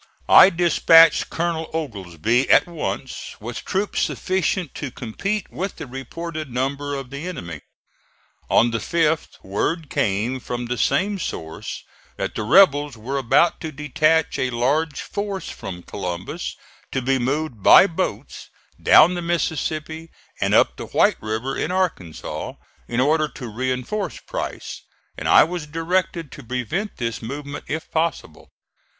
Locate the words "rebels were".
12.41-13.19